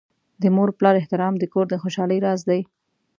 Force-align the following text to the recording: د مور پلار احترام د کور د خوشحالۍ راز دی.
د 0.41 0.43
مور 0.55 0.69
پلار 0.77 0.95
احترام 0.99 1.33
د 1.39 1.43
کور 1.53 1.65
د 1.69 1.73
خوشحالۍ 1.83 2.19
راز 2.25 2.41
دی. 2.49 2.61